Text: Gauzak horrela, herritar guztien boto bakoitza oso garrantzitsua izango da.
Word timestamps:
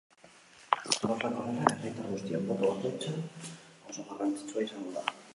Gauzak 0.85 1.03
horrela, 1.09 1.43
herritar 1.73 2.07
guztien 2.13 2.47
boto 2.47 2.71
bakoitza 2.71 3.13
oso 3.91 4.07
garrantzitsua 4.07 4.65
izango 4.69 4.95
da. 4.97 5.05